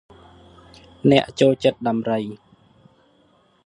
[1.11, 2.19] អ្នកចូលចិត្តដំរី។